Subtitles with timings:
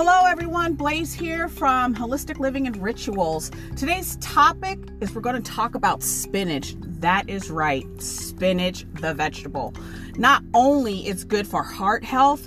[0.00, 0.74] Hello, everyone.
[0.74, 3.50] Blaze here from Holistic Living and Rituals.
[3.74, 6.76] Today's topic is we're going to talk about spinach.
[6.78, 9.74] That is right, spinach, the vegetable.
[10.16, 12.46] Not only it's good for heart health,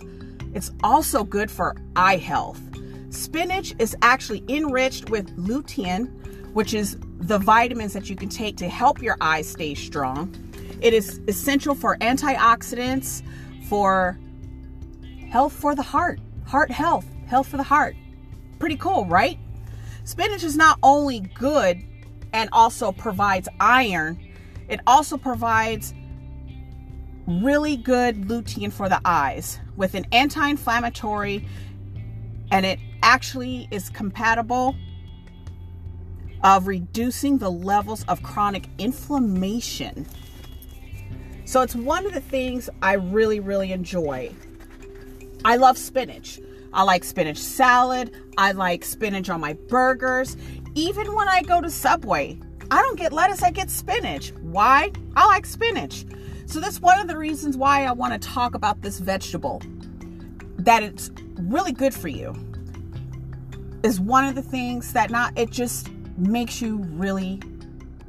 [0.53, 2.61] it's also good for eye health.
[3.09, 6.09] Spinach is actually enriched with lutein,
[6.53, 10.33] which is the vitamins that you can take to help your eyes stay strong.
[10.79, 13.21] It is essential for antioxidants,
[13.67, 14.17] for
[15.29, 17.95] health for the heart, heart health, health for the heart.
[18.59, 19.39] Pretty cool, right?
[20.03, 21.81] Spinach is not only good
[22.33, 24.19] and also provides iron,
[24.67, 25.93] it also provides
[27.25, 31.47] really good lutein for the eyes with an anti inflammatory,
[32.51, 34.75] and it actually is compatible
[36.43, 40.05] of reducing the levels of chronic inflammation.
[41.45, 44.33] So it's one of the things I really, really enjoy.
[45.45, 46.39] I love spinach.
[46.73, 48.15] I like spinach salad.
[48.37, 50.37] I like spinach on my burgers.
[50.75, 54.31] Even when I go to Subway, I don't get lettuce, I get spinach.
[54.41, 54.91] Why?
[55.15, 56.05] I like spinach.
[56.45, 59.61] So that's one of the reasons why I want to talk about this vegetable.
[60.57, 62.35] That it's really good for you.
[63.83, 67.41] Is one of the things that not it just makes you really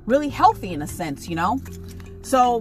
[0.06, 1.60] really healthy in a sense, you know?
[2.22, 2.60] So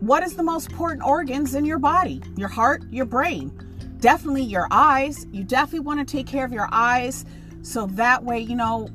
[0.00, 2.22] what is the most important organs in your body?
[2.36, 3.52] Your heart, your brain.
[4.00, 5.26] Definitely your eyes.
[5.30, 7.24] You definitely want to take care of your eyes
[7.62, 8.88] so that way, you know,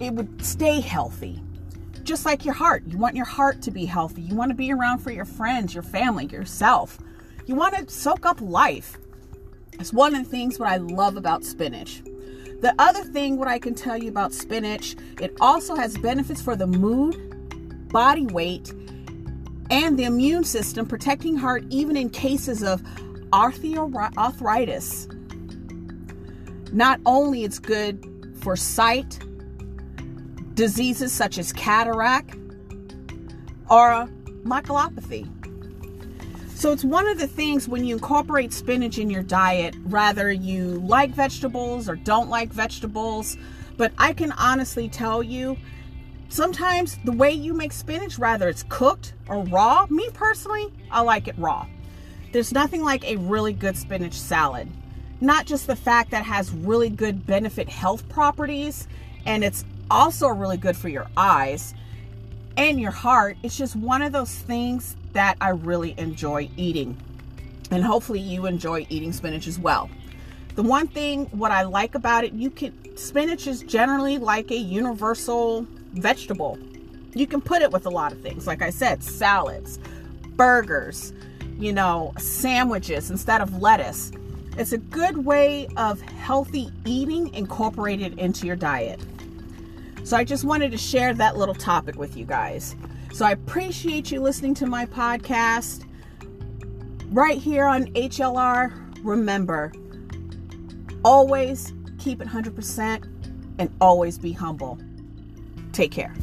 [0.00, 1.40] it would stay healthy.
[2.02, 2.82] Just like your heart.
[2.86, 4.22] You want your heart to be healthy.
[4.22, 6.98] You want to be around for your friends, your family, yourself.
[7.46, 8.98] You want to soak up life.
[9.74, 12.02] It's one of the things what I love about spinach.
[12.60, 16.56] The other thing what I can tell you about spinach, it also has benefits for
[16.56, 18.72] the mood, body weight,
[19.70, 22.82] and the immune system, protecting heart even in cases of
[23.34, 25.08] arthritis.
[26.72, 28.04] Not only it's good
[28.40, 29.18] for sight,
[30.54, 32.36] diseases such as cataract
[33.68, 34.08] or
[34.44, 35.28] myelopathy.
[36.54, 40.80] So it's one of the things when you incorporate spinach in your diet, rather you
[40.86, 43.36] like vegetables or don't like vegetables,
[43.76, 45.56] but I can honestly tell you
[46.28, 51.26] sometimes the way you make spinach, rather it's cooked or raw, me personally, I like
[51.26, 51.66] it raw.
[52.34, 54.68] There's nothing like a really good spinach salad.
[55.20, 58.88] Not just the fact that has really good benefit health properties
[59.24, 61.74] and it's also really good for your eyes
[62.56, 63.36] and your heart.
[63.44, 66.96] It's just one of those things that I really enjoy eating.
[67.70, 69.88] And hopefully you enjoy eating spinach as well.
[70.56, 74.56] The one thing what I like about it, you can spinach is generally like a
[74.56, 76.58] universal vegetable.
[77.14, 78.44] You can put it with a lot of things.
[78.44, 79.78] Like I said, salads,
[80.34, 81.12] burgers,
[81.58, 84.12] you know, sandwiches instead of lettuce.
[84.56, 89.00] It's a good way of healthy eating incorporated into your diet.
[90.04, 92.76] So I just wanted to share that little topic with you guys.
[93.12, 95.84] So I appreciate you listening to my podcast
[97.10, 98.72] right here on HLR.
[99.02, 99.72] Remember,
[101.04, 103.08] always keep it 100%
[103.58, 104.78] and always be humble.
[105.72, 106.14] Take care.